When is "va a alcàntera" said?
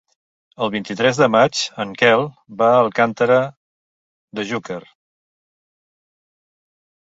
2.63-3.37